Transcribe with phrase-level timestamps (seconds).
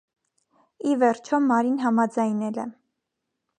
[0.91, 2.69] Ի վերջո, Մարին համաձայնել է։